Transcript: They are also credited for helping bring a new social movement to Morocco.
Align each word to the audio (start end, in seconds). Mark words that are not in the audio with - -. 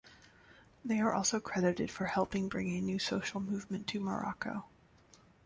They 0.83 0.99
are 0.99 1.13
also 1.13 1.39
credited 1.39 1.91
for 1.91 2.05
helping 2.05 2.49
bring 2.49 2.75
a 2.75 2.81
new 2.81 2.97
social 2.97 3.39
movement 3.39 3.85
to 3.89 3.99
Morocco. 3.99 4.65